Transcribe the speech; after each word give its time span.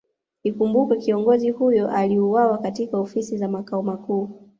Ikumbukwe 0.43 0.97
kiongozi 0.97 1.51
huyo 1.51 1.89
aliuwawa 1.91 2.57
katika 2.57 2.97
Ofisi 2.97 3.37
za 3.37 3.47
Makao 3.47 3.81
Makuu 3.83 4.29